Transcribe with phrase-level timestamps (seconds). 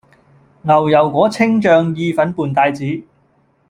[0.63, 3.03] 牛油果青醬意粉伴帶子